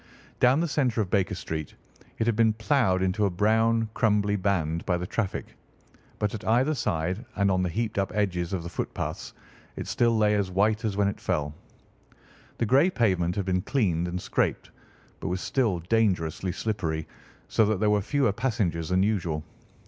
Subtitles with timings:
[0.39, 1.75] Down the centre of Baker Street
[2.17, 5.55] it had been ploughed into a brown crumbly band by the traffic,
[6.17, 9.31] but at either side and on the heaped up edges of the footpaths
[9.75, 11.53] it still lay as white as when it fell.
[12.57, 14.71] The grey pavement had been cleaned and scraped,
[15.19, 17.07] but was still dangerously slippery,
[17.47, 19.43] so that there were fewer passengers than usual.